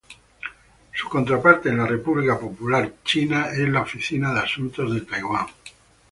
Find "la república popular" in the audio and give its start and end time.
1.77-2.91